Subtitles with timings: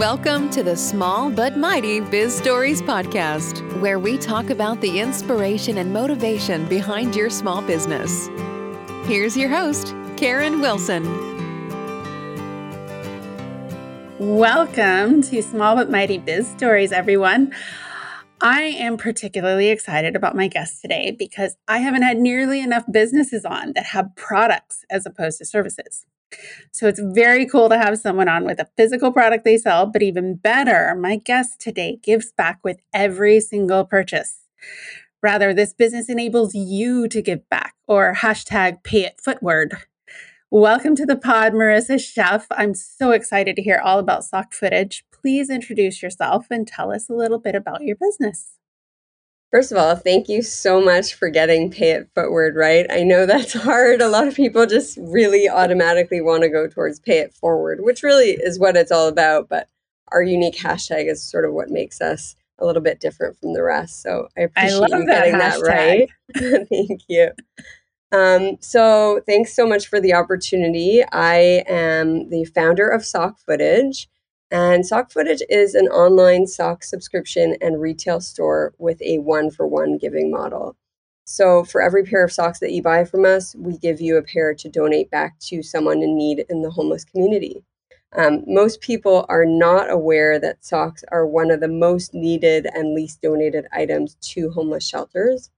[0.00, 5.76] Welcome to the Small But Mighty Biz Stories podcast, where we talk about the inspiration
[5.76, 8.30] and motivation behind your small business.
[9.04, 11.04] Here's your host, Karen Wilson.
[14.18, 17.52] Welcome to Small But Mighty Biz Stories, everyone.
[18.40, 23.44] I am particularly excited about my guest today because I haven't had nearly enough businesses
[23.44, 26.06] on that have products as opposed to services.
[26.72, 30.02] So it's very cool to have someone on with a physical product they sell, but
[30.02, 34.40] even better, my guest today gives back with every single purchase.
[35.22, 39.76] Rather, this business enables you to give back or hashtag pay it footward.
[40.50, 42.46] Welcome to the pod, Marissa Sheff.
[42.50, 45.04] I'm so excited to hear all about sock footage.
[45.12, 48.59] Please introduce yourself and tell us a little bit about your business.
[49.50, 52.86] First of all, thank you so much for getting pay it footward right.
[52.88, 54.00] I know that's hard.
[54.00, 58.02] A lot of people just really automatically want to go towards pay it forward, which
[58.02, 59.48] really is what it's all about.
[59.48, 59.68] But
[60.12, 63.62] our unique hashtag is sort of what makes us a little bit different from the
[63.62, 64.02] rest.
[64.02, 66.08] So I appreciate I you getting that, that right.
[66.68, 67.30] thank you.
[68.12, 71.02] Um, so thanks so much for the opportunity.
[71.12, 74.08] I am the founder of Sock Footage.
[74.50, 79.66] And Sock Footage is an online sock subscription and retail store with a one for
[79.66, 80.76] one giving model.
[81.24, 84.22] So, for every pair of socks that you buy from us, we give you a
[84.22, 87.62] pair to donate back to someone in need in the homeless community.
[88.16, 92.92] Um, most people are not aware that socks are one of the most needed and
[92.92, 95.50] least donated items to homeless shelters.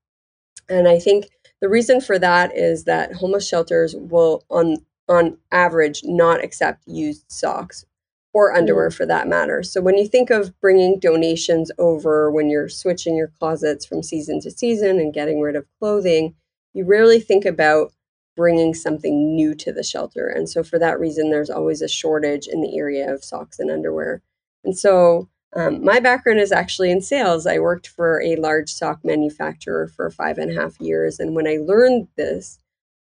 [0.69, 1.31] And I think
[1.63, 4.77] the reason for that is that homeless shelters will, on
[5.09, 7.87] on average, not accept used socks
[8.35, 8.95] or underwear mm.
[8.95, 9.63] for that matter.
[9.63, 14.41] So when you think of bringing donations over when you're switching your closets from season
[14.41, 16.35] to season and getting rid of clothing,
[16.73, 17.93] you rarely think about
[18.35, 20.27] bringing something new to the shelter.
[20.27, 23.71] And so for that reason, there's always a shortage in the area of socks and
[23.71, 24.23] underwear.
[24.65, 27.47] And so um, my background is actually in sales.
[27.47, 31.21] I worked for a large sock manufacturer for five and a half years.
[31.21, 32.59] And when I learned this,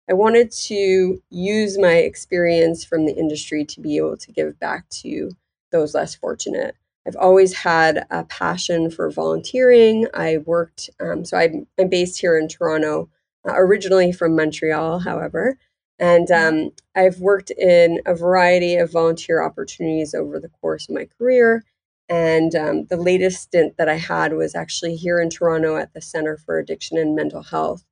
[0.09, 4.89] I wanted to use my experience from the industry to be able to give back
[5.01, 5.31] to
[5.71, 6.77] those less fortunate.
[7.07, 10.07] I've always had a passion for volunteering.
[10.15, 13.09] I worked, um, so I'm, I'm, based here in Toronto,
[13.47, 15.59] uh, originally from Montreal, however.
[15.99, 16.67] And mm-hmm.
[16.67, 21.65] um, I've worked in a variety of volunteer opportunities over the course of my career.
[22.09, 26.01] And um, the latest stint that I had was actually here in Toronto at the
[26.01, 27.85] Center for Addiction and Mental Health.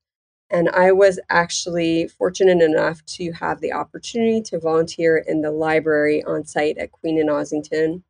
[0.51, 6.25] And I was actually fortunate enough to have the opportunity to volunteer in the library
[6.25, 8.03] on site at Queen and Ossington.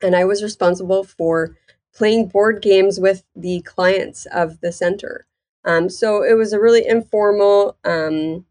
[0.00, 1.56] And I was responsible for
[1.94, 5.26] playing board games with the clients of the center.
[5.64, 8.46] Um, so it was a really informal um,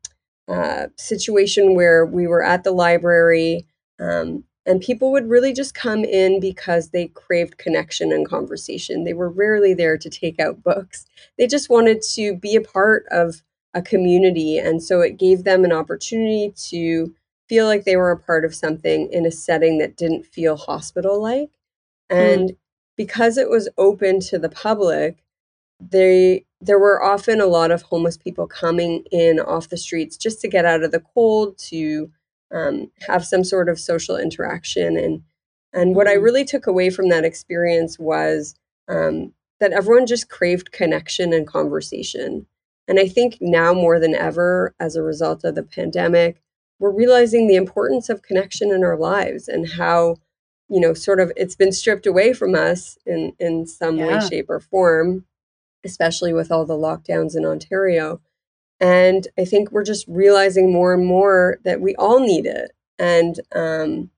[0.47, 3.65] uh, situation where we were at the library.
[3.99, 9.03] Um, and people would really just come in because they craved connection and conversation.
[9.03, 11.05] They were rarely there to take out books.
[11.37, 13.41] They just wanted to be a part of
[13.73, 14.57] a community.
[14.57, 17.13] And so it gave them an opportunity to
[17.49, 21.21] feel like they were a part of something in a setting that didn't feel hospital
[21.21, 21.49] like.
[22.09, 22.57] And mm.
[22.97, 25.23] because it was open to the public,
[25.79, 30.39] they there were often a lot of homeless people coming in off the streets just
[30.41, 32.11] to get out of the cold, to
[32.53, 35.23] um, have some sort of social interaction and
[35.73, 36.23] and what I mm-hmm.
[36.23, 38.55] really took away from that experience was
[38.87, 42.45] um, that everyone just craved connection and conversation.
[42.87, 46.41] And I think now more than ever, as a result of the pandemic,
[46.79, 50.17] we're realizing the importance of connection in our lives and how,
[50.67, 54.07] you know, sort of it's been stripped away from us in, in some yeah.
[54.07, 55.25] way, shape, or form,
[55.85, 58.19] especially with all the lockdowns in Ontario.
[58.81, 62.71] And I think we're just realizing more and more that we all need it.
[62.97, 64.09] And um,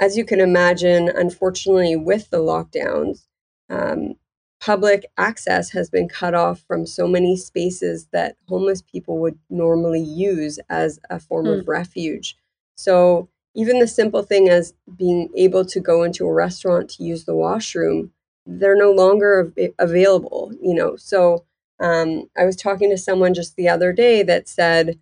[0.00, 3.26] as you can imagine, unfortunately, with the lockdowns,
[3.68, 4.14] um,
[4.60, 10.02] public access has been cut off from so many spaces that homeless people would normally
[10.02, 11.58] use as a form mm.
[11.58, 12.36] of refuge.
[12.76, 17.24] So even the simple thing as being able to go into a restaurant to use
[17.24, 18.12] the washroom,
[18.46, 20.94] they're no longer av- available, you know.
[20.96, 21.44] So
[21.80, 24.98] um, I was talking to someone just the other day that said,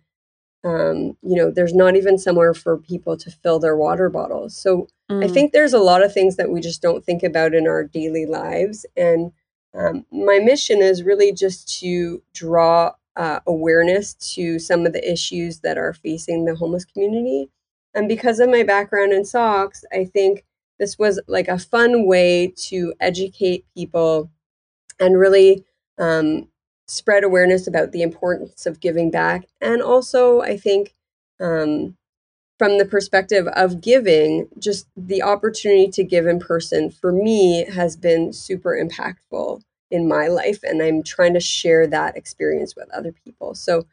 [0.63, 4.57] um, you know, there's not even somewhere for people to fill their water bottles.
[4.57, 5.23] So mm.
[5.23, 7.83] I think there's a lot of things that we just don't think about in our
[7.83, 8.85] daily lives.
[8.97, 9.31] And
[9.73, 15.59] um, my mission is really just to draw uh, awareness to some of the issues
[15.59, 17.49] that are facing the homeless community.
[17.93, 20.43] And because of my background in socks, I think
[20.79, 24.29] this was like a fun way to educate people
[24.99, 25.63] and really
[25.97, 26.49] um,
[26.87, 29.47] spread awareness about the importance of giving back.
[29.61, 30.93] And also, I think
[31.39, 31.97] um,
[32.57, 37.97] from the perspective of giving, just the opportunity to give in person for me has
[37.97, 39.61] been super impactful
[39.91, 40.63] in my life.
[40.63, 43.55] And I'm trying to share that experience with other people.
[43.55, 43.85] So,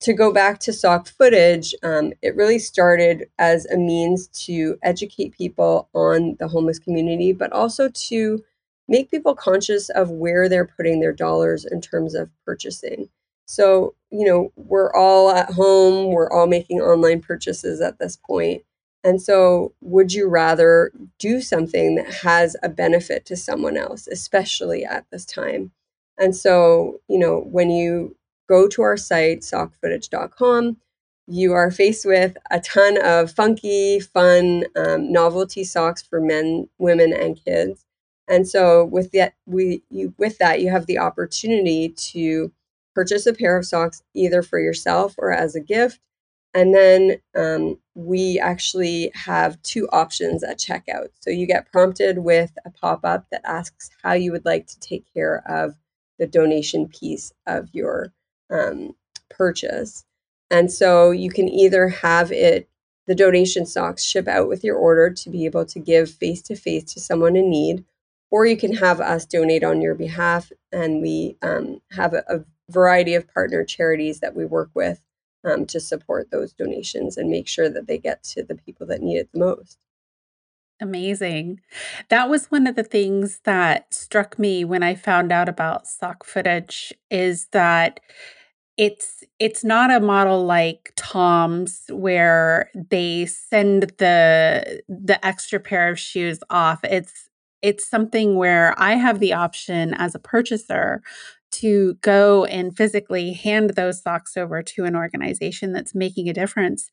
[0.00, 5.32] to go back to sock footage, um, it really started as a means to educate
[5.32, 8.42] people on the homeless community, but also to
[8.92, 13.08] make people conscious of where they're putting their dollars in terms of purchasing.
[13.46, 18.62] So, you know, we're all at home, we're all making online purchases at this point.
[19.02, 24.84] And so, would you rather do something that has a benefit to someone else, especially
[24.84, 25.72] at this time?
[26.18, 28.14] And so, you know, when you
[28.46, 30.76] go to our site, sockfootage.com,
[31.26, 37.14] you are faced with a ton of funky, fun, um, novelty socks for men, women,
[37.14, 37.86] and kids.
[38.32, 42.50] And so, with that, we you with that, you have the opportunity to
[42.94, 46.00] purchase a pair of socks either for yourself or as a gift.
[46.54, 51.08] And then um, we actually have two options at checkout.
[51.20, 54.80] So you get prompted with a pop up that asks how you would like to
[54.80, 55.74] take care of
[56.18, 58.14] the donation piece of your
[58.50, 58.96] um,
[59.28, 60.04] purchase.
[60.50, 62.66] And so you can either have it,
[63.06, 66.56] the donation socks, ship out with your order to be able to give face to
[66.56, 67.84] face to someone in need,
[68.32, 70.50] or you can have us donate on your behalf.
[70.72, 75.02] And we um, have a, a variety of partner charities that we work with
[75.44, 79.02] um, to support those donations and make sure that they get to the people that
[79.02, 79.78] need it the most.
[80.80, 81.60] Amazing.
[82.08, 86.24] That was one of the things that struck me when I found out about sock
[86.24, 88.00] footage is that
[88.78, 96.00] it's it's not a model like Tom's where they send the the extra pair of
[96.00, 96.82] shoes off.
[96.82, 97.28] It's
[97.62, 101.02] it's something where I have the option as a purchaser
[101.52, 106.90] to go and physically hand those socks over to an organization that's making a difference.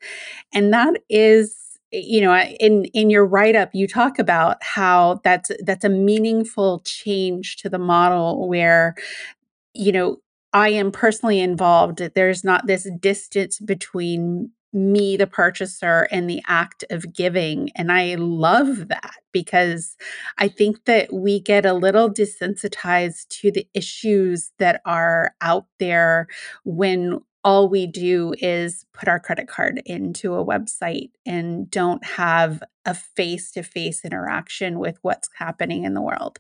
[0.54, 1.56] And that is
[1.92, 6.82] you know in in your write up you talk about how that's that's a meaningful
[6.86, 8.96] change to the model where
[9.74, 10.18] you know
[10.54, 16.84] I am personally involved there's not this distance between me, the purchaser, and the act
[16.90, 17.70] of giving.
[17.76, 19.98] And I love that because
[20.38, 26.28] I think that we get a little desensitized to the issues that are out there
[26.64, 32.62] when all we do is put our credit card into a website and don't have
[32.86, 36.40] a face to face interaction with what's happening in the world.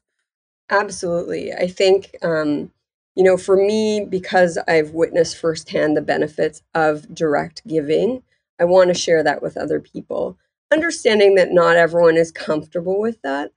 [0.69, 1.53] Absolutely.
[1.53, 2.71] I think, um,
[3.19, 8.23] you know, for me, because I've witnessed firsthand the benefits of direct giving,
[8.61, 10.37] I want to share that with other people.
[10.71, 13.51] Understanding that not everyone is comfortable with that.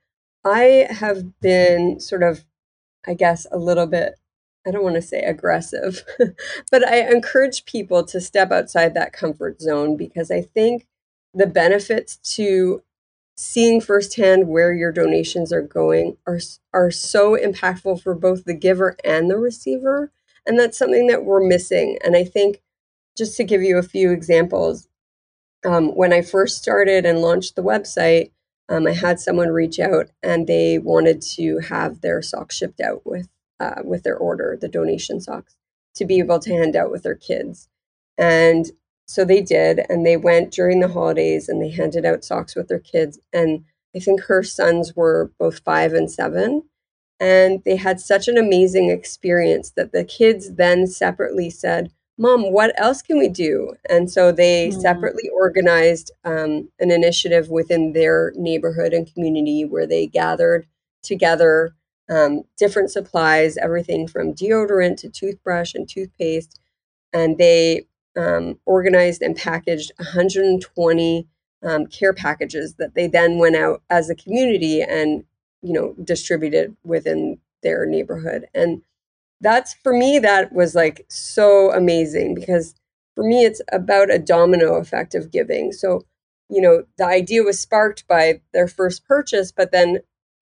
[0.45, 2.45] I have been sort of,
[3.07, 4.15] I guess, a little bit,
[4.67, 6.03] I don't want to say aggressive,
[6.73, 10.89] but I encourage people to step outside that comfort zone because I think
[11.35, 12.83] the benefits to
[13.37, 16.39] seeing firsthand where your donations are going are
[16.73, 20.13] are so impactful for both the giver and the receiver
[20.47, 21.99] and that's something that we're missing.
[22.05, 22.63] And i think
[23.17, 24.89] just to give you a few examples
[25.65, 28.31] um, when i first started and launched the website
[28.69, 33.03] um, i had someone reach out and they wanted to have their socks shipped out
[33.07, 33.29] with
[33.61, 35.57] uh, with their order the donation socks
[35.95, 37.69] to be able to hand out with their kids.
[38.19, 38.67] And
[39.13, 42.69] so they did, and they went during the holidays and they handed out socks with
[42.69, 43.19] their kids.
[43.31, 43.63] And
[43.95, 46.63] I think her sons were both five and seven.
[47.21, 52.73] And they had such an amazing experience that the kids then separately said, Mom, what
[52.81, 53.75] else can we do?
[53.87, 54.81] And so they mm.
[54.81, 60.67] separately organized um, an initiative within their neighborhood and community where they gathered
[61.03, 61.75] together
[62.11, 66.59] um, different supplies, everything from deodorant to toothbrush and toothpaste.
[67.13, 71.27] And they um, organized and packaged 120
[71.63, 75.25] um, care packages that they then went out as a community and
[75.63, 78.47] you know distributed within their neighborhood.
[78.55, 78.83] And
[79.41, 82.75] that's for me that was like so amazing because
[83.15, 85.73] for me it's about a domino effect of giving.
[85.73, 86.05] So
[86.49, 90.01] you know the idea was sparked by their first purchase but then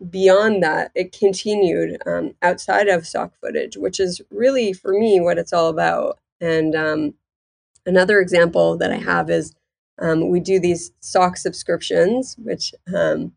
[0.08, 5.38] beyond that it continued um, outside of Sock Footage which is really for me what
[5.38, 6.18] it's all about.
[6.40, 7.14] And um,
[7.90, 9.52] Another example that I have is
[9.98, 13.32] um, we do these sock subscriptions, which um,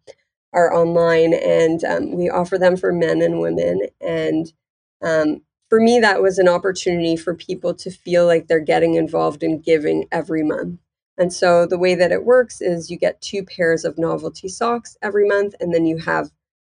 [0.53, 3.81] are online, and um, we offer them for men and women.
[3.99, 4.53] And
[5.01, 9.41] um, for me, that was an opportunity for people to feel like they're getting involved
[9.41, 10.79] in giving every month.
[11.17, 14.95] And so the way that it works is you get two pairs of novelty socks
[15.01, 16.29] every month, and then you have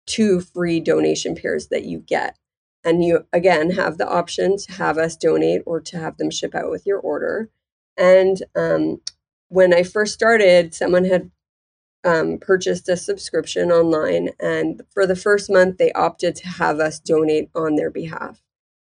[0.07, 2.39] two free donation pairs that you get.
[2.83, 6.55] And you again have the option to have us donate or to have them ship
[6.55, 7.51] out with your order.
[7.97, 9.01] And um,
[9.49, 11.31] when I first started, someone had
[12.03, 16.99] um, purchased a subscription online, and for the first month, they opted to have us
[16.99, 18.41] donate on their behalf.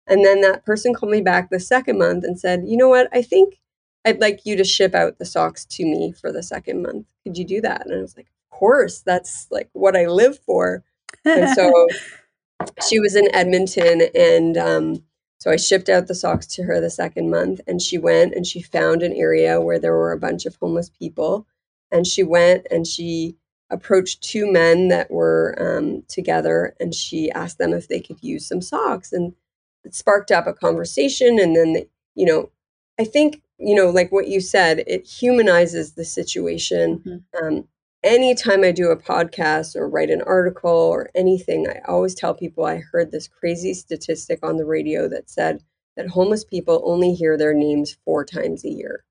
[0.07, 3.10] And then that person called me back the second month and said, You know what?
[3.13, 3.60] I think
[4.05, 7.07] I'd like you to ship out the socks to me for the second month.
[7.24, 7.86] Could you do that?
[7.86, 9.01] And I was like, Of course.
[9.01, 10.83] That's like what I live for.
[11.24, 11.88] And so
[12.88, 15.03] she was in Edmonton and um,
[15.44, 18.48] so I shipped out the socks to her the second month, and she went and
[18.48, 21.46] she found an area where there were a bunch of homeless people.
[21.92, 23.36] And she went and she
[23.70, 28.48] approached two men that were um, together and she asked them if they could use
[28.48, 29.12] some socks.
[29.12, 29.34] And
[29.84, 31.38] it sparked up a conversation.
[31.38, 32.50] And then, the, you know,
[32.98, 37.00] I think, you know, like what you said, it humanizes the situation.
[37.00, 37.46] Mm-hmm.
[37.46, 37.68] Um,
[38.03, 42.65] anytime I do a podcast or write an article or anything, I always tell people
[42.65, 45.63] I heard this crazy statistic on the radio that said
[45.95, 49.03] that homeless people only hear their names four times a year.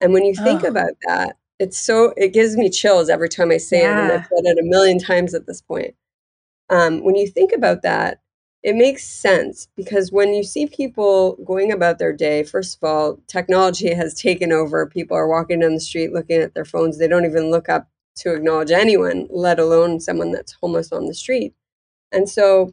[0.00, 0.68] And when you think oh.
[0.68, 3.98] about that, it's so, it gives me chills every time I say yeah.
[3.98, 4.02] it.
[4.02, 5.94] And I've said it a million times at this point.
[6.70, 8.20] Um, when you think about that,
[8.62, 13.18] it makes sense because when you see people going about their day, first of all,
[13.26, 14.86] technology has taken over.
[14.86, 16.98] People are walking down the street looking at their phones.
[16.98, 17.88] They don't even look up
[18.18, 21.54] to acknowledge anyone, let alone someone that's homeless on the street.
[22.12, 22.72] And so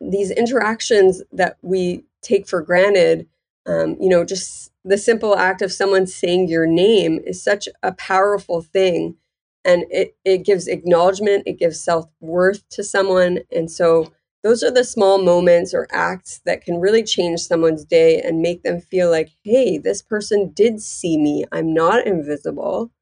[0.00, 3.26] these interactions that we take for granted,
[3.66, 7.92] um, you know, just the simple act of someone saying your name is such a
[7.92, 9.16] powerful thing.
[9.64, 13.40] And it, it gives acknowledgement, it gives self worth to someone.
[13.50, 14.12] And so
[14.44, 18.62] those are the small moments or acts that can really change someone's day and make
[18.62, 21.44] them feel like, hey, this person did see me.
[21.50, 22.92] I'm not invisible.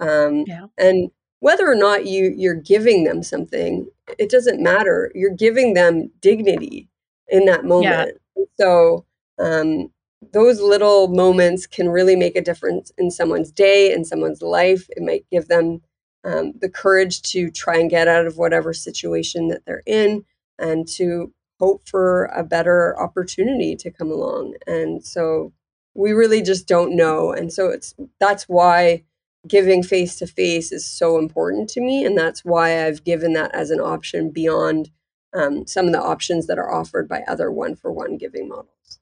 [0.00, 0.66] Um, yeah.
[0.78, 3.88] And whether or not you you're giving them something,
[4.18, 5.10] it doesn't matter.
[5.14, 6.88] You're giving them dignity
[7.28, 8.18] in that moment.
[8.36, 8.44] Yeah.
[8.58, 9.06] So
[9.38, 9.90] um,
[10.32, 14.86] those little moments can really make a difference in someone's day, in someone's life.
[14.90, 15.80] It might give them
[16.24, 20.24] um, the courage to try and get out of whatever situation that they're in
[20.58, 24.54] and to hope for a better opportunity to come along.
[24.66, 25.52] And so
[25.94, 27.32] we really just don't know.
[27.32, 29.04] And so it's that's why
[29.46, 32.04] giving face to face is so important to me.
[32.04, 34.90] And that's why I've given that as an option beyond
[35.32, 38.98] um, some of the options that are offered by other one for one giving models.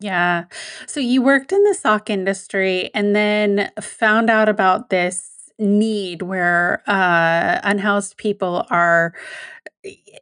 [0.00, 0.44] Yeah.
[0.86, 6.82] So you worked in the sock industry and then found out about this need where
[6.86, 9.14] uh, unhoused people are,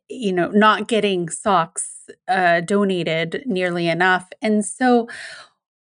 [0.08, 4.28] you know, not getting socks uh, donated nearly enough.
[4.40, 5.08] And so,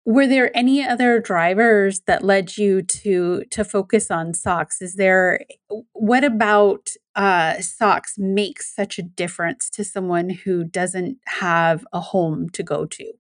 [0.05, 4.83] were there any other drivers that led you to to focus on socks?
[4.83, 5.41] Is there
[5.93, 12.49] what about uh, socks makes such a difference to someone who doesn't have a home
[12.51, 13.13] to go to?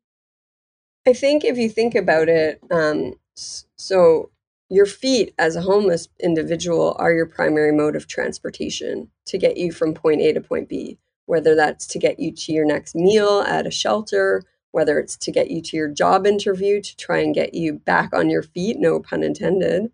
[1.07, 4.31] I think if you think about it, um, so
[4.69, 9.71] your feet as a homeless individual are your primary mode of transportation to get you
[9.73, 13.43] from point A to point B, whether that's to get you to your next meal
[13.43, 17.35] at a shelter whether it's to get you to your job interview to try and
[17.35, 19.91] get you back on your feet, no pun intended.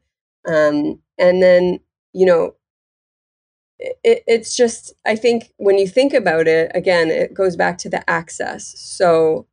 [0.46, 1.80] Um, and then,
[2.12, 2.54] you know,
[3.78, 7.88] it, it's just, I think when you think about it, again, it goes back to
[7.88, 8.74] the access.
[8.78, 9.46] So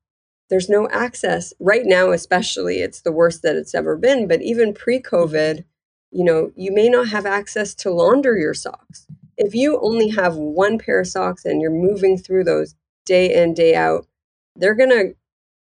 [0.49, 4.27] there's no access right now, especially, it's the worst that it's ever been.
[4.27, 5.63] But even pre COVID,
[6.11, 9.07] you know, you may not have access to launder your socks.
[9.37, 13.53] If you only have one pair of socks and you're moving through those day in,
[13.53, 14.07] day out,
[14.55, 15.15] they're going to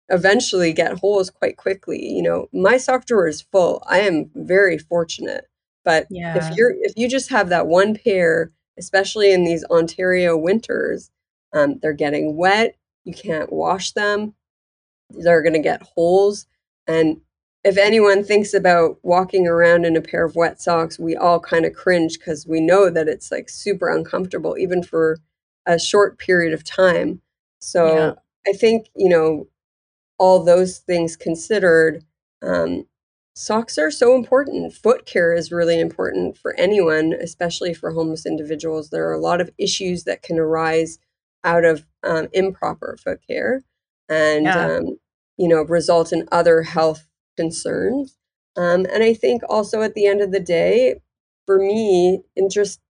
[0.09, 2.03] eventually get holes quite quickly.
[2.03, 3.83] You know, my sock drawer is full.
[3.87, 5.45] I am very fortunate.
[5.85, 6.37] But yeah.
[6.37, 11.11] if you're if you just have that one pair, especially in these Ontario winters,
[11.53, 12.75] um, they're getting wet.
[13.05, 14.35] You can't wash them.
[15.09, 16.45] They're going to get holes.
[16.85, 17.21] And
[17.63, 21.65] if anyone thinks about walking around in a pair of wet socks, we all kind
[21.65, 25.17] of cringe because we know that it's like super uncomfortable, even for
[25.65, 27.21] a short period of time.
[27.59, 28.13] So yeah.
[28.47, 29.47] I think, you know,
[30.17, 32.03] all those things considered,
[32.41, 32.85] um,
[33.35, 34.73] socks are so important.
[34.73, 38.89] Foot care is really important for anyone, especially for homeless individuals.
[38.89, 40.99] There are a lot of issues that can arise
[41.43, 43.63] out of um, improper foot care
[44.09, 44.65] and, yeah.
[44.65, 44.97] um,
[45.37, 48.17] you know, result in other health concerns.
[48.57, 51.01] Um, and I think also at the end of the day,
[51.45, 52.81] for me, in just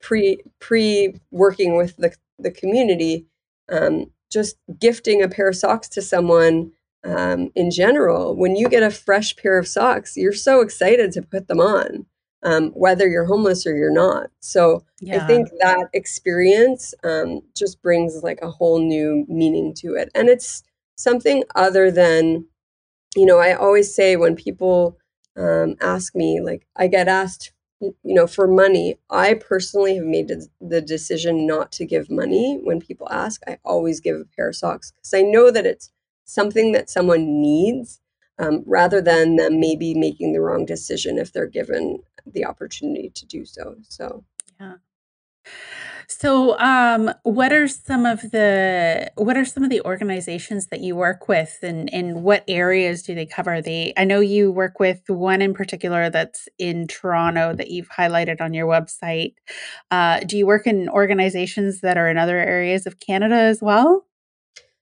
[0.00, 3.26] pre pre working with the the community,
[3.68, 6.72] um, just gifting a pair of socks to someone
[7.04, 11.22] um, in general, when you get a fresh pair of socks, you're so excited to
[11.22, 12.06] put them on,
[12.42, 14.30] um, whether you're homeless or you're not.
[14.40, 15.22] So yeah.
[15.22, 20.10] I think that experience um, just brings like a whole new meaning to it.
[20.14, 20.62] And it's
[20.96, 22.46] something other than,
[23.16, 24.98] you know, I always say when people
[25.36, 28.98] um, ask me, like I get asked, you know, for money.
[29.10, 30.30] I personally have made
[30.60, 33.42] the decision not to give money when people ask.
[33.46, 35.90] I always give a pair of socks because I know that it's
[36.24, 38.00] something that someone needs
[38.38, 43.26] um, rather than them maybe making the wrong decision if they're given the opportunity to
[43.26, 43.76] do so.
[43.88, 44.24] So,
[44.60, 44.74] yeah.
[46.10, 50.96] So, um, what are some of the what are some of the organizations that you
[50.96, 53.60] work with, and and what areas do they cover?
[53.60, 58.40] They, I know you work with one in particular that's in Toronto that you've highlighted
[58.40, 59.34] on your website.
[59.90, 64.06] Uh, do you work in organizations that are in other areas of Canada as well?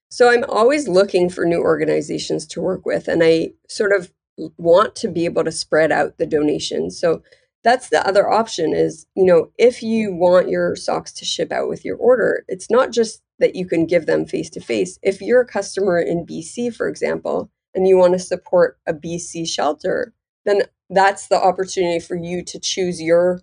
[0.08, 4.12] So I'm always looking for new organizations to work with, and I sort of
[4.58, 7.00] want to be able to spread out the donations.
[7.00, 7.22] So
[7.66, 11.68] that's the other option is, you know, if you want your socks to ship out
[11.68, 15.00] with your order, it's not just that you can give them face to face.
[15.02, 19.48] If you're a customer in BC, for example, and you want to support a BC
[19.48, 23.40] shelter, then that's the opportunity for you to choose your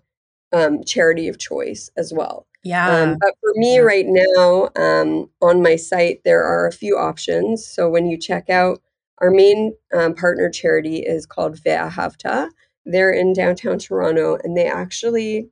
[0.54, 2.46] um, charity of choice as well.
[2.62, 2.88] Yeah.
[2.88, 3.82] Um, but for me yeah.
[3.82, 7.66] right now, um, on my site, there are a few options.
[7.66, 8.80] So when you check out,
[9.18, 12.48] our main um, partner charity is called Ve'ahavta.
[12.84, 15.50] They're in downtown Toronto, and they actually,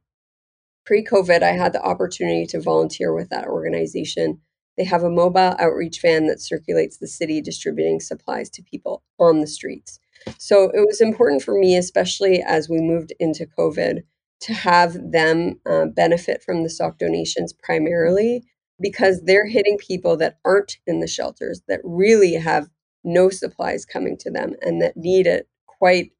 [0.84, 4.40] pre COVID, I had the opportunity to volunteer with that organization.
[4.76, 9.40] They have a mobile outreach van that circulates the city distributing supplies to people on
[9.40, 9.98] the streets.
[10.38, 14.02] So it was important for me, especially as we moved into COVID,
[14.42, 18.44] to have them uh, benefit from the sock donations primarily
[18.80, 22.68] because they're hitting people that aren't in the shelters that really have
[23.04, 26.12] no supplies coming to them and that need it quite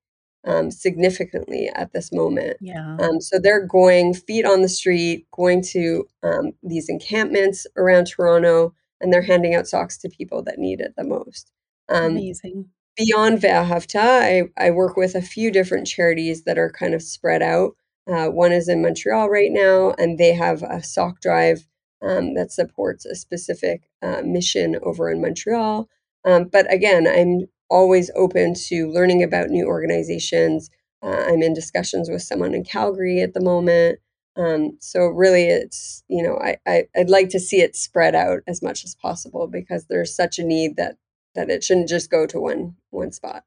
[0.44, 2.56] um, significantly at this moment.
[2.61, 2.96] Yeah.
[3.00, 8.75] Um, so they're going feet on the street, going to um, these encampments around Toronto,
[9.00, 11.52] and they're handing out socks to people that need it the most.
[11.88, 12.70] Um, Amazing.
[12.96, 17.42] Beyond Ve'ahavta, I, I work with a few different charities that are kind of spread
[17.42, 17.72] out.
[18.06, 21.66] Uh, one is in Montreal right now, and they have a sock drive
[22.02, 25.88] um, that supports a specific uh, mission over in Montreal.
[26.24, 30.70] Um, but again, I'm always open to learning about new organizations.
[31.02, 33.98] Uh, I'm in discussions with someone in Calgary at the moment.
[34.37, 38.40] Um, so really, it's you know I, I would like to see it spread out
[38.46, 40.96] as much as possible because there's such a need that
[41.35, 43.44] that it shouldn't just go to one one spot.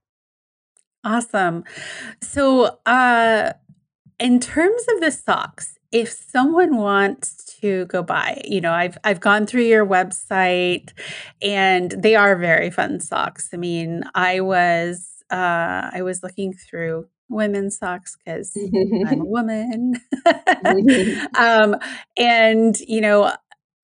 [1.03, 1.63] Awesome.
[2.21, 3.53] So, uh,
[4.19, 9.19] in terms of the socks, if someone wants to go buy, you know, I've I've
[9.19, 10.91] gone through your website
[11.41, 13.49] and they are very fun socks.
[13.53, 18.55] I mean, I was uh I was looking through women's socks because
[19.07, 19.95] I'm a woman.
[21.35, 21.75] um,
[22.17, 23.33] and you know,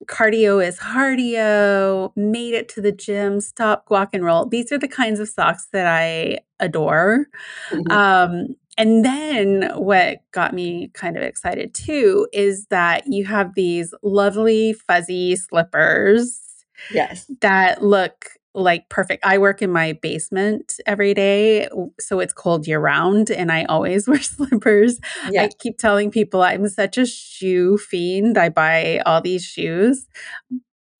[0.06, 4.46] cardio is cardio, made it to the gym, stop, walk and roll.
[4.46, 7.28] These are the kinds of socks that I adore.
[7.70, 7.92] Mm-hmm.
[7.92, 13.94] Um, and then what got me kind of excited too is that you have these
[14.02, 16.42] lovely fuzzy slippers.
[16.92, 17.30] Yes.
[17.42, 19.24] That look like perfect.
[19.24, 24.08] I work in my basement every day, so it's cold year round, and I always
[24.10, 25.00] wear slippers.
[25.30, 25.44] Yeah.
[25.44, 28.36] I keep telling people I'm such a shoe fiend.
[28.36, 30.08] I buy all these shoes.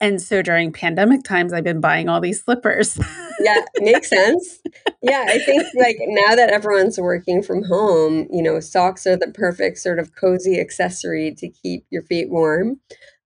[0.02, 3.00] And so during pandemic times, I've been buying all these slippers.
[3.40, 4.60] yeah, makes sense.
[5.04, 9.32] Yeah, I think like now that everyone's working from home, you know, socks are the
[9.32, 12.80] perfect sort of cozy accessory to keep your feet warm.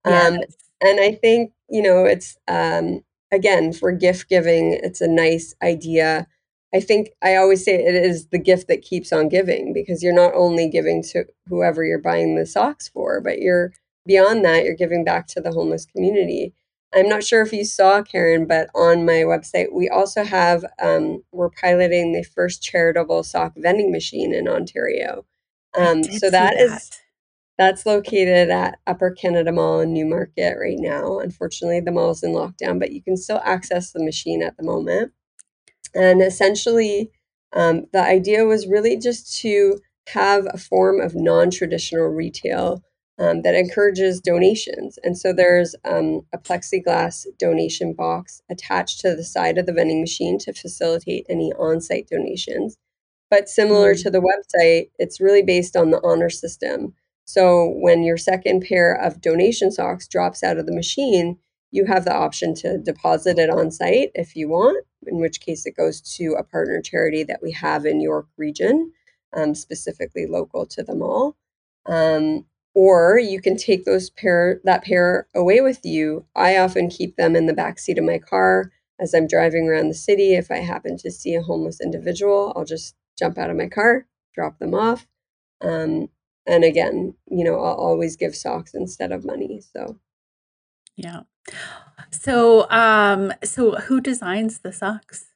[0.04, 0.56] Um, yes.
[0.82, 6.26] and I think, you know, it's um, again, for gift giving, it's a nice idea.
[6.74, 10.12] I think I always say it is the gift that keeps on giving because you're
[10.12, 13.72] not only giving to whoever you're buying the socks for, but you're
[14.06, 16.52] beyond that, you're giving back to the homeless community.
[16.94, 21.22] I'm not sure if you saw Karen, but on my website, we also have, um,
[21.32, 25.24] we're piloting the first charitable sock vending machine in Ontario.
[25.76, 26.90] Um, so that, that is
[27.58, 31.18] that's located at Upper Canada Mall in Newmarket right now.
[31.18, 34.62] Unfortunately, the mall is in lockdown, but you can still access the machine at the
[34.62, 35.12] moment.
[35.94, 37.10] And essentially,
[37.54, 42.82] um, the idea was really just to have a form of non traditional retail
[43.18, 44.98] um, that encourages donations.
[45.02, 50.00] And so there's um, a plexiglass donation box attached to the side of the vending
[50.00, 52.76] machine to facilitate any on site donations.
[53.30, 54.02] But similar mm-hmm.
[54.02, 56.94] to the website, it's really based on the honor system.
[57.24, 61.38] So when your second pair of donation socks drops out of the machine,
[61.72, 65.66] you have the option to deposit it on site if you want, in which case
[65.66, 68.92] it goes to a partner charity that we have in York region,
[69.32, 71.36] um, specifically local to the mall.
[71.86, 72.46] Um,
[72.76, 76.26] or you can take those pair that pair away with you.
[76.36, 79.88] I often keep them in the back seat of my car as I'm driving around
[79.88, 80.34] the city.
[80.34, 84.06] If I happen to see a homeless individual, I'll just jump out of my car,
[84.34, 85.06] drop them off.
[85.62, 86.10] Um,
[86.46, 89.62] and again, you know, I'll always give socks instead of money.
[89.72, 89.98] So,
[90.96, 91.20] yeah.
[92.10, 95.32] So, um, so who designs the socks?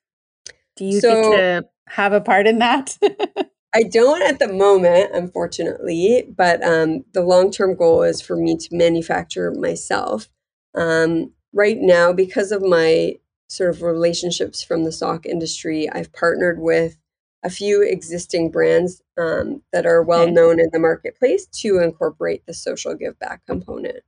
[0.77, 2.99] Do you so, get to have a part in that?
[3.73, 8.57] I don't at the moment, unfortunately, but um, the long term goal is for me
[8.57, 10.29] to manufacture myself.
[10.75, 13.17] Um, right now, because of my
[13.49, 16.97] sort of relationships from the sock industry, I've partnered with
[17.43, 20.33] a few existing brands um, that are well okay.
[20.33, 24.03] known in the marketplace to incorporate the social give back component.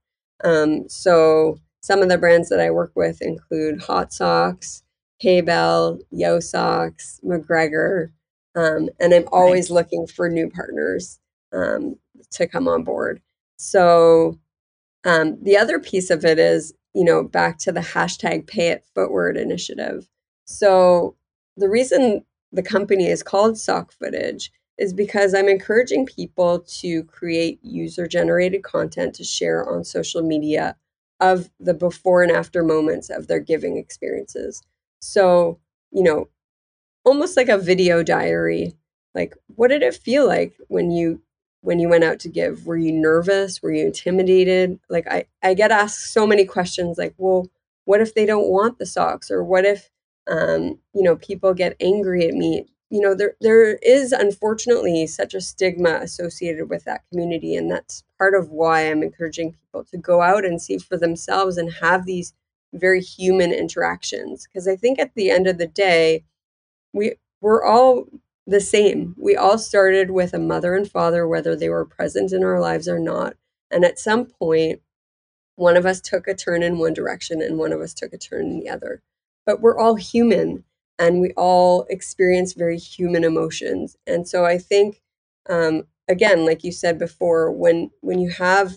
[0.45, 4.83] Um, so, some of the brands that I work with include Hot Sox,
[5.23, 8.11] Haybell, Yo Sox, McGregor,
[8.55, 9.77] um, and I'm always right.
[9.77, 11.19] looking for new partners
[11.53, 11.97] um,
[12.33, 13.21] to come on board.
[13.57, 14.39] So
[15.05, 18.85] um, the other piece of it is, you know, back to the hashtag Pay It
[18.95, 20.09] Footward initiative.
[20.45, 21.17] So
[21.57, 27.59] the reason the company is called Sock Footage is because I'm encouraging people to create
[27.63, 30.77] user generated content to share on social media
[31.21, 34.63] of the before and after moments of their giving experiences.
[35.01, 35.61] So,
[35.93, 36.29] you know,
[37.05, 38.75] almost like a video diary.
[39.15, 41.23] Like, what did it feel like when you
[41.61, 42.67] when you went out to give?
[42.67, 43.63] Were you nervous?
[43.63, 44.79] Were you intimidated?
[44.89, 46.99] Like, I I get asked so many questions.
[46.99, 47.49] Like, well,
[47.85, 49.91] what if they don't want the socks, or what if
[50.29, 52.67] um, you know people get angry at me?
[52.91, 58.05] You know, there there is unfortunately such a stigma associated with that community, and that's
[58.19, 62.07] part of why I'm encouraging people to go out and see for themselves and have
[62.07, 62.35] these
[62.75, 66.25] very human interactions because I think at the end of the day,
[66.93, 68.07] we we're all
[68.47, 69.15] the same.
[69.19, 72.89] We all started with a mother and father, whether they were present in our lives
[72.89, 73.35] or not.
[73.71, 74.81] And at some point,
[75.57, 78.19] one of us took a turn in one direction and one of us took a
[78.19, 79.03] turn in the other.
[79.47, 80.65] But we're all human
[80.99, 83.97] and we all experience very human emotions.
[84.07, 85.01] And so I think,
[85.49, 88.77] um, again, like you said before, when when you have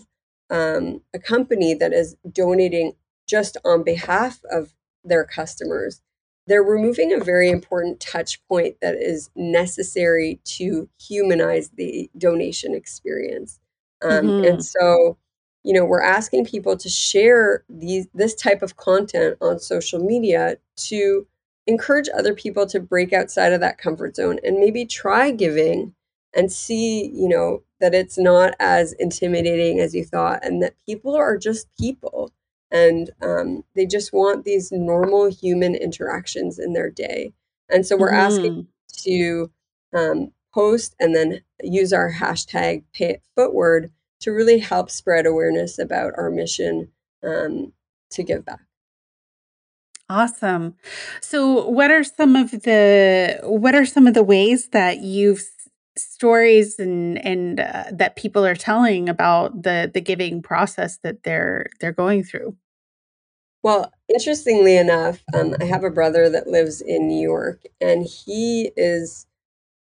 [0.50, 2.94] um, a company that is donating
[3.28, 4.74] just on behalf of
[5.04, 6.00] their customers,
[6.46, 13.58] they're removing a very important touch point that is necessary to humanize the donation experience.
[14.02, 14.44] Um, mm-hmm.
[14.44, 15.16] And so,
[15.64, 20.58] you know, we're asking people to share these this type of content on social media
[20.76, 21.26] to
[21.66, 25.94] encourage other people to break outside of that comfort zone and maybe try giving
[26.34, 31.14] and see, you know, that it's not as intimidating as you thought and that people
[31.16, 32.30] are just people
[32.70, 37.32] and um, they just want these normal human interactions in their day.
[37.70, 38.18] And so we're mm.
[38.18, 38.66] asking
[39.04, 39.50] to
[39.94, 43.22] um, post and then use our hashtag pay it
[44.18, 46.88] to really help spread awareness about our mission
[47.22, 47.72] um,
[48.10, 48.60] to give back.
[50.08, 50.76] Awesome.
[51.20, 55.42] So what are some of the what are some of the ways that you've
[55.98, 61.66] stories and and uh, that people are telling about the the giving process that they're
[61.80, 62.56] they're going through.
[63.62, 68.70] Well interestingly enough um, i have a brother that lives in new york and he
[68.76, 69.26] is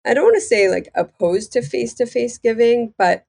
[0.05, 3.25] i don't want to say like opposed to face-to-face giving but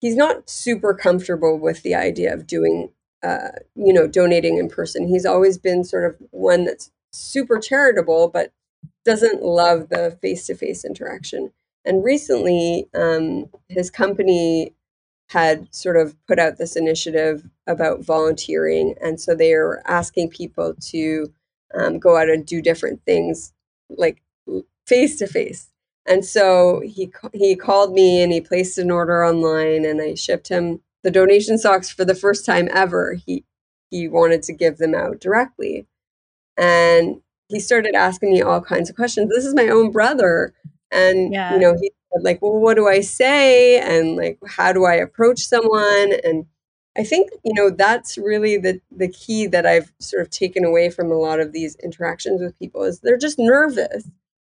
[0.00, 2.90] he's not super comfortable with the idea of doing
[3.22, 5.06] uh, you know donating in person.
[5.06, 8.52] He's always been sort of one that's super charitable but
[9.04, 11.52] doesn't love the face-to-face interaction
[11.84, 14.74] and recently, um, his company
[15.30, 18.94] had sort of put out this initiative about volunteering.
[19.00, 21.32] And so they are asking people to
[21.78, 23.52] um, go out and do different things
[23.88, 24.22] like
[24.86, 25.70] face to face.
[26.06, 30.48] And so he he called me and he placed an order online and I shipped
[30.48, 33.14] him the donation socks for the first time ever.
[33.14, 33.44] He
[33.90, 35.86] he wanted to give them out directly.
[36.56, 39.30] And he started asking me all kinds of questions.
[39.30, 40.54] This is my own brother
[40.90, 41.54] and, yeah.
[41.54, 43.78] you know, he said, like, well, what do I say?
[43.78, 46.12] And like, how do I approach someone?
[46.24, 46.46] And
[46.96, 50.90] I think, you know, that's really the the key that I've sort of taken away
[50.90, 54.08] from a lot of these interactions with people is they're just nervous.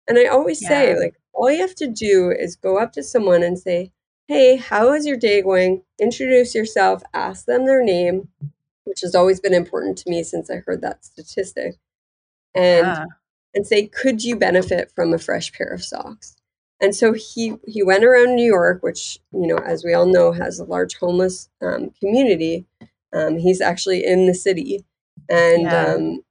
[0.08, 0.68] And I always yeah.
[0.68, 3.92] say, like, all you have to do is go up to someone and say,
[4.28, 5.82] Hey, how is your day going?
[6.00, 8.28] Introduce yourself, ask them their name,
[8.84, 11.74] which has always been important to me since I heard that statistic.
[12.54, 13.04] And yeah
[13.54, 16.36] and say, "Could you benefit from a fresh pair of socks?"
[16.82, 20.32] And so he he went around New York, which you know, as we all know,
[20.32, 22.66] has a large homeless um, community.
[23.12, 24.84] Um, he's actually in the city,
[25.30, 25.84] and yeah.
[25.84, 26.24] um,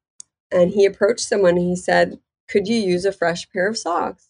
[0.51, 1.57] and he approached someone.
[1.57, 4.29] And he said, "Could you use a fresh pair of socks?"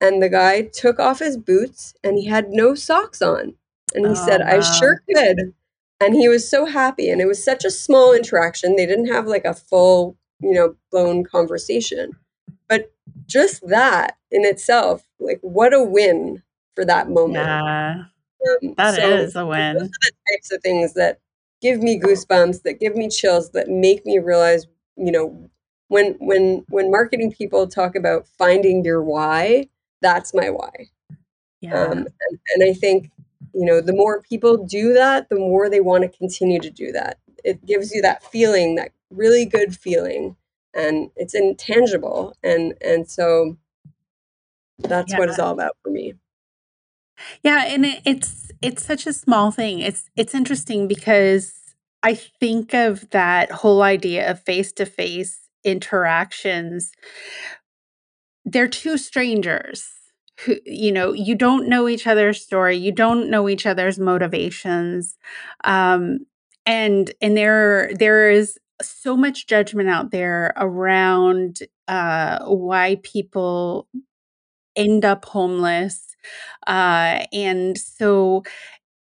[0.00, 3.54] And the guy took off his boots, and he had no socks on.
[3.94, 5.54] And he oh, said, "I sure could."
[6.00, 8.74] And he was so happy, and it was such a small interaction.
[8.74, 12.16] They didn't have like a full, you know, blown conversation
[13.26, 16.42] just that in itself, like what a win
[16.74, 17.44] for that moment.
[17.44, 18.04] Yeah.
[18.62, 19.74] Um, that so is a win.
[19.74, 21.20] Those are the types of things that
[21.60, 25.50] give me goosebumps, that give me chills, that make me realize, you know,
[25.88, 29.68] when when when marketing people talk about finding your why,
[30.00, 30.70] that's my why.
[31.60, 31.84] Yeah.
[31.84, 32.08] Um, and,
[32.54, 33.10] and I think
[33.54, 36.92] you know the more people do that, the more they want to continue to do
[36.92, 37.18] that.
[37.44, 40.36] It gives you that feeling, that really good feeling,
[40.74, 43.56] and it's intangible, and and so
[44.78, 45.18] that's yeah.
[45.18, 46.14] what it's all about for me.
[47.42, 49.80] Yeah, and it, it's it's such a small thing.
[49.80, 51.54] It's it's interesting because
[52.02, 56.92] I think of that whole idea of face to face interactions.
[58.44, 59.88] They're two strangers
[60.40, 65.16] who you know you don't know each other's story you don't know each other's motivations
[65.64, 66.20] um
[66.64, 73.88] and and there there is so much judgment out there around uh why people
[74.76, 76.16] end up homeless
[76.66, 78.42] uh and so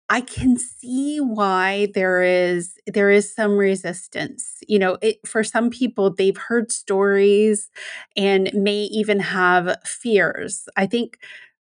[0.09, 4.59] I can see why there is there is some resistance.
[4.67, 7.69] You know, it, for some people they've heard stories
[8.17, 10.67] and may even have fears.
[10.77, 11.17] I think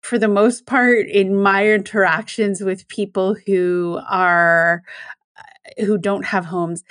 [0.02, 4.84] for the most part in my interactions with people who are
[5.38, 6.84] uh, who don't have homes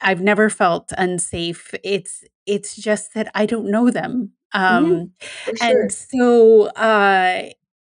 [0.00, 1.74] I've never felt unsafe.
[1.84, 4.32] It's it's just that I don't know them.
[4.54, 4.74] Mm-hmm.
[4.74, 5.56] Um mm-hmm.
[5.56, 5.80] sure.
[5.80, 7.50] and so uh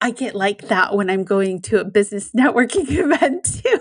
[0.04, 3.80] I get like that when I'm going to a business networking event too.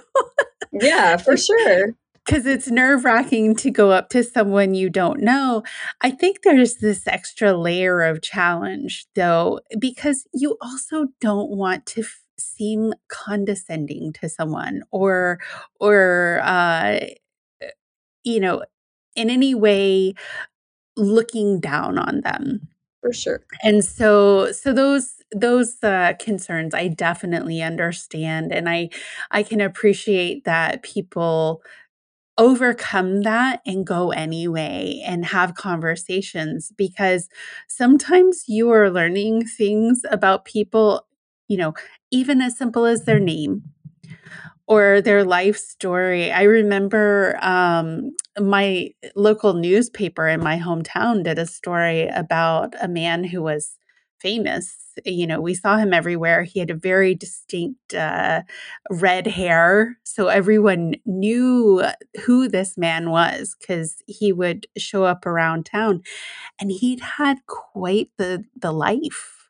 [0.72, 1.96] yeah, for sure.
[2.26, 5.64] Because it's nerve wracking to go up to someone you don't know.
[6.00, 12.02] I think there's this extra layer of challenge, though, because you also don't want to
[12.04, 15.40] f- seem condescending to someone or,
[15.82, 17.02] or, uh,
[18.24, 18.64] you know,
[19.16, 20.14] in any way
[20.98, 22.68] looking down on them.
[23.02, 23.42] For sure.
[23.64, 28.90] And so so those those uh, concerns I definitely understand, and I
[29.32, 31.62] I can appreciate that people
[32.38, 37.30] overcome that and go anyway and have conversations because
[37.70, 41.06] sometimes you are learning things about people,
[41.48, 41.74] you know,
[42.12, 43.64] even as simple as their name
[44.68, 46.32] or their life story.
[46.32, 53.26] I remember um, my local newspaper in my hometown did a story about a man
[53.26, 53.78] who was
[54.20, 54.78] famous.
[55.06, 56.44] You know, we saw him everywhere.
[56.44, 58.44] He had a very distinct uh,
[58.90, 59.98] red hair.
[60.04, 61.84] So everyone knew
[62.24, 66.04] who this man was because he would show up around town.
[66.60, 69.50] And he'd had quite the, the life.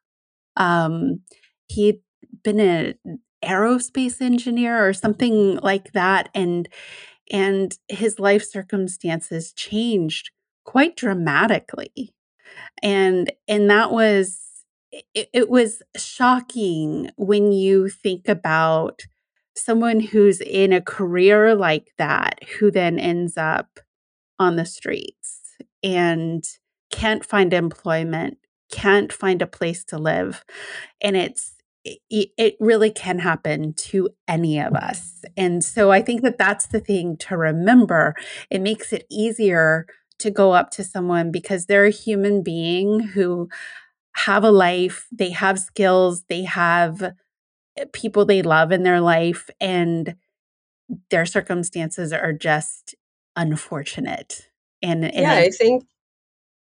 [0.57, 1.21] Um,
[1.67, 1.99] he'd
[2.43, 2.95] been an
[3.43, 6.29] aerospace engineer or something like that.
[6.33, 6.67] And
[7.31, 10.31] and his life circumstances changed
[10.65, 12.13] quite dramatically
[12.81, 14.39] and and that was
[14.91, 19.01] it, it was shocking when you think about
[19.55, 23.79] someone who's in a career like that who then ends up
[24.39, 26.43] on the streets and
[26.91, 28.37] can't find employment,
[28.71, 30.43] can't find a place to live.
[31.01, 35.23] And it's, it, it really can happen to any of us.
[35.35, 38.15] And so I think that that's the thing to remember.
[38.49, 39.85] It makes it easier
[40.19, 43.49] to go up to someone because they're a human being who
[44.15, 47.13] have a life, they have skills, they have
[47.77, 50.15] eh, people they love in their life, and
[51.09, 52.95] their circumstances are just
[53.35, 54.47] unfortunate.
[54.81, 55.85] And, and yeah, I, I think.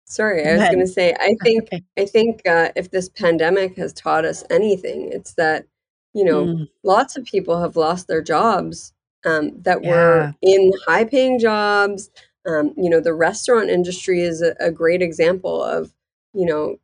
[0.09, 1.13] Sorry, I was going to say.
[1.19, 1.63] I think.
[1.63, 1.83] Okay.
[1.97, 5.65] I think uh, if this pandemic has taught us anything, it's that
[6.13, 6.69] you know mm.
[6.81, 8.93] lots of people have lost their jobs
[9.25, 9.89] um, that yeah.
[9.91, 12.09] were in high-paying jobs.
[12.47, 15.93] Um, you know, the restaurant industry is a, a great example of
[16.33, 16.77] you know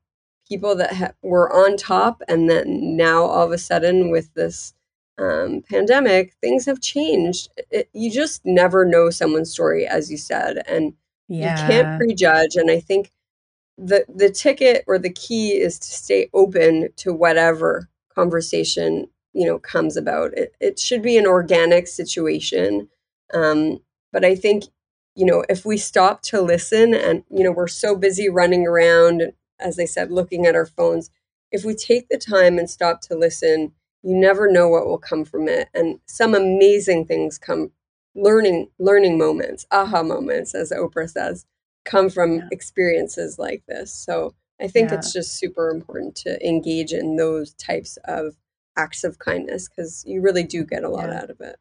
[0.50, 4.74] people that ha- were on top and then now all of a sudden with this
[5.18, 10.64] um, pandemic things have changed it, you just never know someone's story as you said
[10.68, 10.94] and
[11.28, 11.62] yeah.
[11.62, 13.12] you can't prejudge and i think
[13.78, 19.58] the the ticket or the key is to stay open to whatever conversation you know
[19.58, 22.88] comes about it, it should be an organic situation
[23.34, 23.80] um,
[24.12, 24.66] but i think
[25.16, 29.34] you know if we stop to listen and you know we're so busy running around
[29.64, 31.10] as I said, looking at our phones.
[31.52, 35.24] If we take the time and stop to listen, you never know what will come
[35.24, 35.70] from it.
[35.74, 37.72] And some amazing things come
[38.16, 41.46] learning learning moments, aha moments, as Oprah says,
[41.86, 42.48] come from yeah.
[42.52, 43.94] experiences like this.
[43.94, 44.98] So I think yeah.
[44.98, 48.36] it's just super important to engage in those types of
[48.78, 51.20] acts of kindness because you really do get a lot yeah.
[51.20, 51.58] out of it.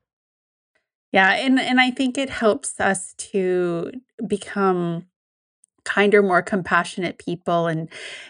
[1.12, 3.92] Yeah, and and I think it helps us to
[4.26, 5.06] become
[5.84, 7.88] kinder more compassionate people and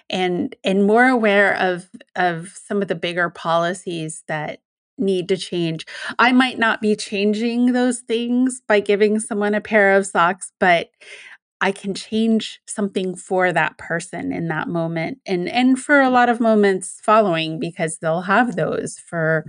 [0.09, 4.61] and and more aware of of some of the bigger policies that
[4.99, 5.87] need to change
[6.19, 10.91] i might not be changing those things by giving someone a pair of socks but
[11.65, 16.29] I can change something for that person in that moment and and for a lot
[16.29, 19.45] of moments following because they'll have those for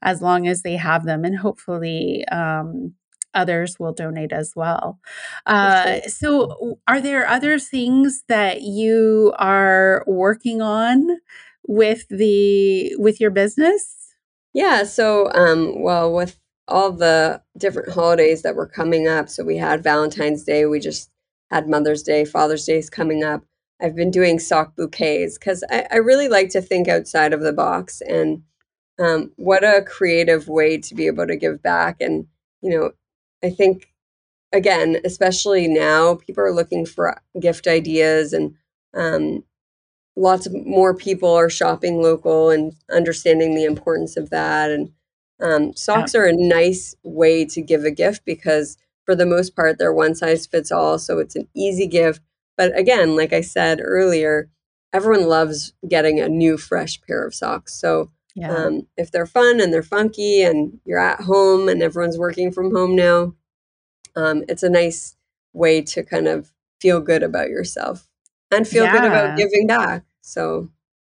[0.00, 2.94] as long as they have them and hopefully um,
[3.34, 5.00] others will donate as well.
[5.46, 11.18] Uh, so are there other things that you are working on
[11.66, 13.97] with the with your business?
[14.54, 19.56] Yeah, so um well with all the different holidays that were coming up, so we
[19.56, 21.10] had Valentine's Day, we just
[21.50, 23.42] had Mother's Day, Father's Day is coming up.
[23.80, 27.52] I've been doing sock bouquets because I, I, really like to think outside of the
[27.52, 28.42] box and
[28.98, 32.00] um, what a creative way to be able to give back.
[32.00, 32.26] And,
[32.60, 32.90] you know,
[33.42, 33.92] I think,
[34.52, 38.56] again, especially now, people are looking for gift ideas and
[38.94, 39.44] um,
[40.18, 44.70] lots of more people are shopping local and understanding the importance of that.
[44.70, 44.90] And
[45.40, 46.20] um, socks yeah.
[46.20, 50.14] are a nice way to give a gift because for the most part, they're one
[50.14, 50.98] size fits all.
[50.98, 52.20] So it's an easy gift.
[52.56, 54.50] But again, like I said earlier,
[54.92, 57.74] everyone loves getting a new, fresh pair of socks.
[57.74, 58.52] So yeah.
[58.52, 62.74] um, if they're fun and they're funky and you're at home and everyone's working from
[62.74, 63.34] home now,
[64.16, 65.16] um, it's a nice
[65.52, 68.07] way to kind of feel good about yourself
[68.50, 68.92] and feel yeah.
[68.92, 70.04] good about giving back.
[70.22, 70.68] So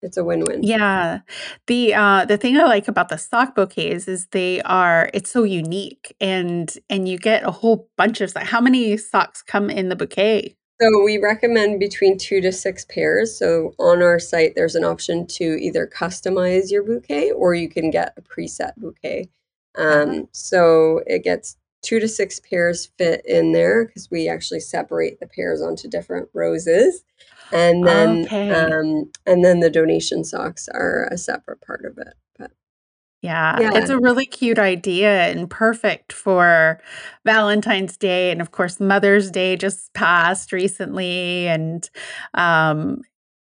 [0.03, 0.63] it's a win-win.
[0.63, 1.19] Yeah.
[1.67, 5.43] The uh the thing I like about the sock bouquets is they are it's so
[5.43, 9.95] unique and and you get a whole bunch of how many socks come in the
[9.95, 10.55] bouquet?
[10.81, 13.37] So we recommend between 2 to 6 pairs.
[13.37, 17.89] So on our site there's an option to either customize your bouquet or you can
[17.89, 19.29] get a preset bouquet.
[19.75, 20.01] Uh-huh.
[20.01, 25.19] Um so it gets 2 to 6 pairs fit in there because we actually separate
[25.19, 27.03] the pairs onto different roses
[27.53, 28.51] and then okay.
[28.51, 32.13] um, and then the donation socks are a separate part of it.
[32.37, 32.51] But
[33.21, 36.81] yeah, yeah, it's a really cute idea and perfect for
[37.25, 41.87] Valentine's Day, and of course Mother's Day just passed recently, and
[42.33, 43.01] um,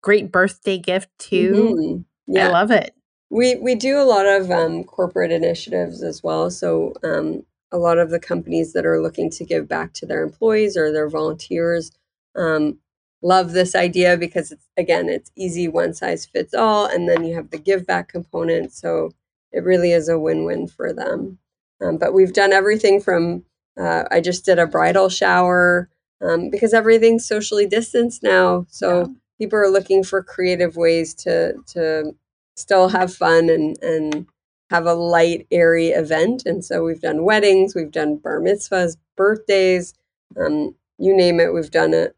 [0.02, 1.52] great birthday gift too.
[1.52, 2.34] Mm-hmm.
[2.34, 2.48] Yeah.
[2.48, 2.94] I love it.
[3.30, 6.50] We we do a lot of um, corporate initiatives as well.
[6.50, 10.22] So um, a lot of the companies that are looking to give back to their
[10.22, 11.90] employees or their volunteers
[12.36, 12.78] um,
[13.22, 17.34] love this idea because it's again it's easy one size fits all and then you
[17.34, 19.10] have the give back component so
[19.52, 21.38] it really is a win-win for them
[21.80, 23.44] um, but we've done everything from
[23.78, 25.88] uh, i just did a bridal shower
[26.20, 29.06] um, because everything's socially distanced now so yeah.
[29.38, 32.14] people are looking for creative ways to to
[32.54, 34.26] still have fun and and
[34.70, 39.94] have a light airy event and so we've done weddings we've done bar mitzvahs birthdays
[40.38, 42.14] um, you name it we've done it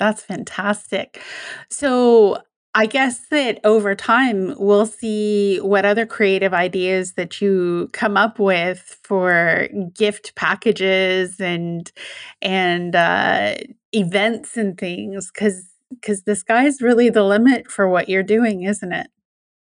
[0.00, 1.20] that's fantastic.
[1.68, 2.38] So,
[2.74, 8.38] I guess that over time we'll see what other creative ideas that you come up
[8.38, 11.90] with for gift packages and
[12.40, 13.56] and uh,
[13.92, 18.92] events and things because because the sky's really the limit for what you're doing, isn't
[18.92, 19.08] it?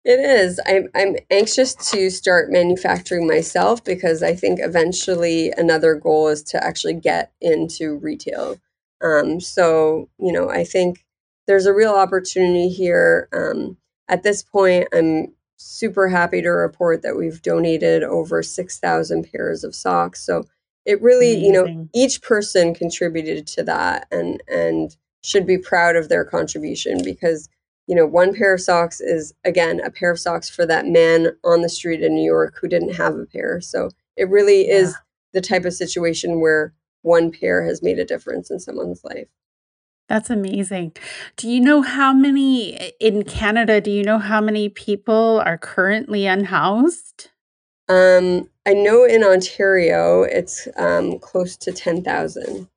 [0.05, 0.59] It is.
[0.67, 6.63] I'm I'm anxious to start manufacturing myself because I think eventually another goal is to
[6.63, 8.59] actually get into retail.
[9.01, 11.03] Um, so, you know, I think
[11.47, 13.27] there's a real opportunity here.
[13.33, 19.63] Um, at this point, I'm super happy to report that we've donated over 6,000 pairs
[19.63, 20.23] of socks.
[20.23, 20.45] So
[20.85, 21.45] it really, Amazing.
[21.45, 27.03] you know, each person contributed to that and, and should be proud of their contribution
[27.03, 27.49] because,
[27.87, 31.29] you know, one pair of socks is, again, a pair of socks for that man
[31.43, 33.61] on the street in New York who didn't have a pair.
[33.61, 34.75] So it really yeah.
[34.75, 34.95] is
[35.33, 39.27] the type of situation where one pair has made a difference in someone's life.
[40.07, 40.93] That's amazing.
[41.35, 43.81] Do you know how many in Canada?
[43.81, 47.29] Do you know how many people are currently unhoused?
[47.89, 52.67] Um, I know in Ontario it's um, close to 10,000.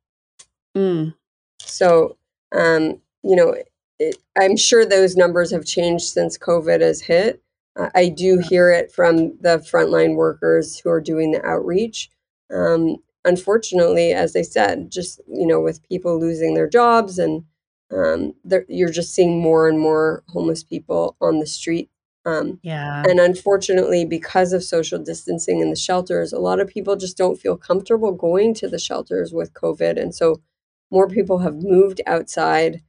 [0.77, 1.15] Mm.
[1.61, 2.17] So,
[2.53, 3.55] um, you know,
[3.99, 7.43] it, I'm sure those numbers have changed since COVID has hit.
[7.77, 12.11] Uh, I do hear it from the frontline workers who are doing the outreach.
[12.53, 17.45] Um, unfortunately, as I said, just you know, with people losing their jobs and
[17.91, 18.35] um,
[18.69, 21.91] you're just seeing more and more homeless people on the street.
[22.27, 23.03] Um, yeah.
[23.09, 27.41] And unfortunately, because of social distancing in the shelters, a lot of people just don't
[27.41, 30.43] feel comfortable going to the shelters with COVID, and so
[30.91, 32.83] more people have moved outside.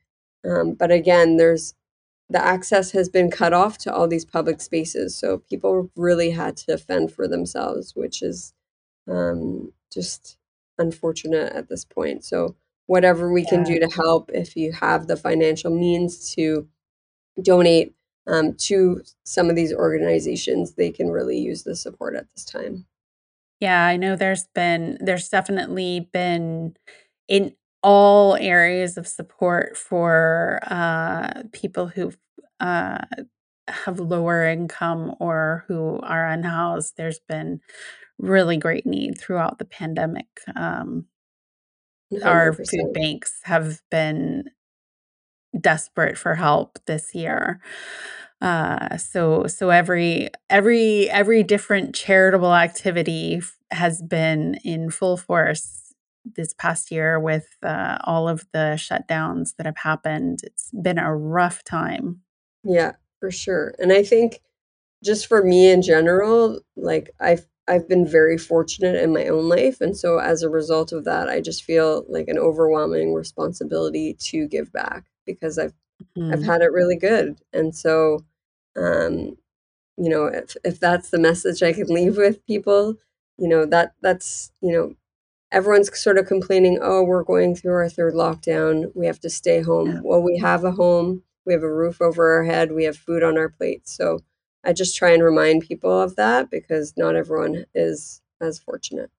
[0.46, 1.74] Um, but again, there's
[2.30, 6.58] the access has been cut off to all these public spaces, so people really had
[6.58, 8.54] to fend for themselves, which is
[9.10, 10.38] um, just
[10.78, 12.24] unfortunate at this point.
[12.24, 12.56] So
[12.90, 16.68] whatever we can do to help if you have the financial means to
[17.40, 17.94] donate
[18.26, 22.88] um, to some of these organizations they can really use the support at this time
[23.60, 26.78] Yeah, I know there's been there's definitely been
[27.28, 27.54] in
[27.84, 32.12] all areas of support for uh, people who
[32.60, 33.00] uh,
[33.68, 36.96] have lower income or who are unhoused.
[36.98, 37.62] There's been
[38.20, 40.28] really great need throughout the pandemic.
[40.56, 41.06] Um,
[42.24, 44.50] our food banks have been
[45.60, 47.60] desperate for help this year.
[48.42, 55.89] Uh, so so every every every different charitable activity has been in full force
[56.26, 60.42] this past year with uh, all of the shutdowns that have happened.
[60.44, 62.22] It's been a rough time.
[62.64, 63.74] Yeah, for sure.
[63.80, 64.42] And I think
[65.04, 69.82] just for me in general, like I've I've been very fortunate in my own life,
[69.82, 74.48] and so as a result of that, I just feel like an overwhelming responsibility to
[74.48, 75.74] give back because I've
[76.32, 76.46] I've Mhm.
[76.46, 77.40] had it really good.
[77.54, 78.26] And so
[78.78, 79.38] um
[79.98, 82.96] you know, if if that's the message I can leave with people,
[83.38, 84.96] you know, that that's, you know,
[85.52, 88.92] everyone's sort of complaining, "Oh, we're going through our third lockdown.
[88.96, 90.00] We have to stay home." Yeah.
[90.04, 93.24] Well, we have a home, we have a roof over our head, we have food
[93.24, 93.96] on our plates.
[93.96, 94.20] So
[94.64, 99.10] I just try and remind people of that because not everyone is as fortunate.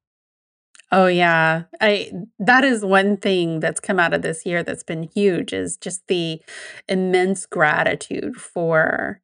[0.92, 1.64] Oh yeah.
[1.80, 5.76] I that is one thing that's come out of this year that's been huge is
[5.76, 6.42] just the
[6.88, 9.20] immense gratitude for,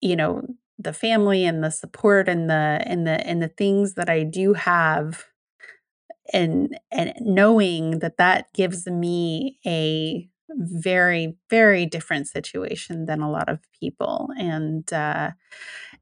[0.00, 0.42] you know,
[0.78, 4.52] the family and the support and the and the and the things that I do
[4.54, 5.24] have
[6.32, 13.48] and and knowing that that gives me a very very different situation than a lot
[13.48, 15.30] of people and uh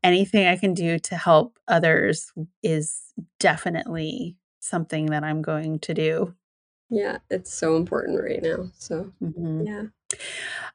[0.03, 3.01] anything I can do to help others is
[3.41, 6.35] definitely something that I'm going to do.
[6.91, 8.71] Yeah, it's so important right now.
[8.79, 9.67] So, Mhm.
[9.67, 9.83] yeah.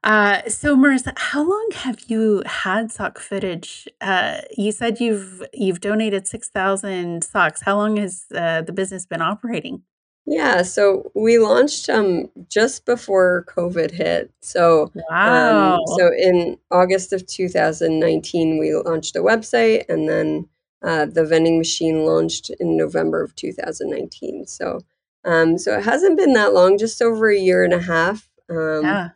[0.03, 3.87] Uh, so Marissa, how long have you had sock footage?
[4.01, 7.61] Uh, you said you've you've donated 6,000 socks.
[7.63, 9.83] How long has uh, the business been operating?
[10.25, 14.31] Yeah, so we launched um just before COVID hit.
[14.41, 14.91] So
[15.25, 15.85] um Wow.
[15.85, 20.47] so in August of 2019 we launched a website and then
[20.83, 24.45] uh, the vending machine launched in November of 2019.
[24.47, 24.79] So
[25.23, 28.29] um so it hasn't been that long, just over a year and a half.
[28.49, 29.09] Um Yeah.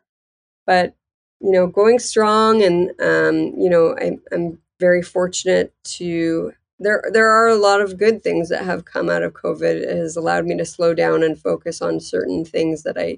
[0.65, 0.95] But
[1.39, 7.29] you know going strong and um, you know I, i'm very fortunate to there there
[7.29, 9.81] are a lot of good things that have come out of covid.
[9.83, 13.17] It has allowed me to slow down and focus on certain things that i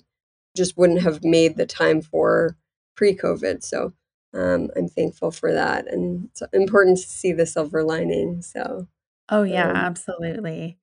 [0.55, 2.55] just wouldn't have made the time for
[2.95, 3.63] pre-covid.
[3.63, 3.93] So
[4.33, 5.91] um, i'm thankful for that.
[5.91, 8.41] And it's important to see the silver lining.
[8.41, 8.87] So
[9.29, 10.77] Oh yeah, um, absolutely.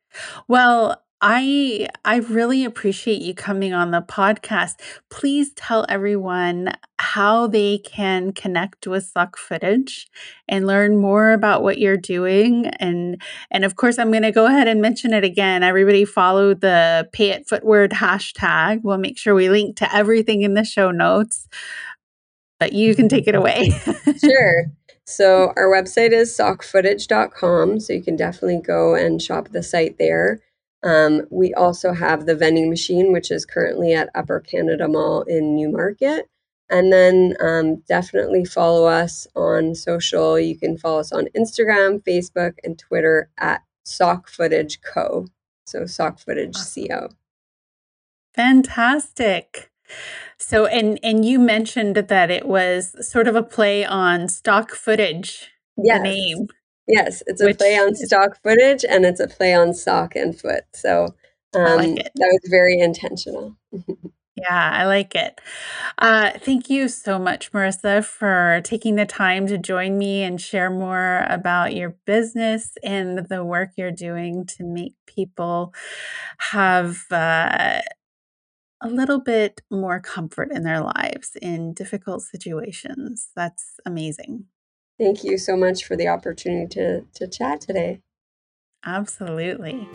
[0.49, 4.77] Well, I I really appreciate you coming on the podcast.
[5.11, 10.09] Please tell everyone how they can connect with Sock Footage
[10.49, 12.67] and learn more about what you're doing.
[12.67, 15.63] And and of course, I'm going to go ahead and mention it again.
[15.63, 18.81] Everybody follow the Pay It Footward hashtag.
[18.83, 21.49] We'll make sure we link to everything in the show notes.
[22.59, 23.73] But you can take it away.
[24.19, 24.67] Sure.
[25.07, 27.81] So our website is sockfootage.com.
[27.81, 30.41] So you can definitely go and shop the site there.
[30.83, 35.55] Um, we also have the vending machine, which is currently at Upper Canada Mall in
[35.57, 36.27] Newmarket.
[36.71, 40.39] And then um, definitely follow us on social.
[40.39, 45.27] You can follow us on Instagram, Facebook, and Twitter at Sock Footage Co.
[45.67, 46.57] So Sock Footage
[46.89, 47.09] Co.
[48.35, 49.71] Fantastic.
[50.39, 55.51] So and and you mentioned that it was sort of a play on stock footage,
[55.77, 56.03] the Yes.
[56.03, 56.49] name,
[56.91, 60.65] Yes, it's a play on stock footage and it's a play on sock and foot.
[60.75, 61.15] So
[61.55, 62.11] I like um, that
[62.43, 63.57] was very intentional.
[64.37, 65.39] Yeah, I like it.
[65.99, 70.71] Uh, thank you so much, Marissa, for taking the time to join me and share
[70.71, 75.75] more about your business and the work you're doing to make people
[76.39, 77.83] have uh,
[78.83, 83.29] a little bit more comfort in their lives in difficult situations.
[83.37, 84.47] That's amazing.
[85.01, 88.03] Thank you so much for the opportunity to, to chat today.
[88.85, 89.89] Absolutely.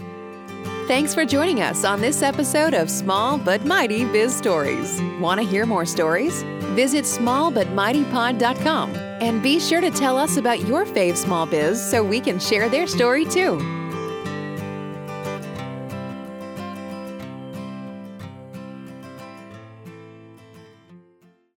[0.87, 4.99] Thanks for joining us on this episode of Small But Mighty Biz Stories.
[5.19, 6.41] Want to hear more stories?
[6.73, 12.19] Visit smallbutmightypod.com and be sure to tell us about your fave small biz so we
[12.19, 13.84] can share their story too.